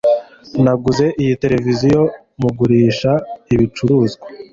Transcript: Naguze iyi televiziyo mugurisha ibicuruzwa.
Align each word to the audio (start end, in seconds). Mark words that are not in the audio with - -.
Naguze 0.63 1.05
iyi 1.21 1.33
televiziyo 1.43 2.01
mugurisha 2.41 3.11
ibicuruzwa. 3.53 4.25